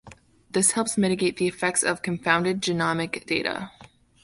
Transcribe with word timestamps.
This 0.49 0.71
helps 0.71 0.97
mitigate 0.97 1.37
the 1.37 1.45
effects 1.47 1.83
of 1.83 2.01
confounded 2.01 2.59
genomic 2.59 3.23
data. 3.27 3.71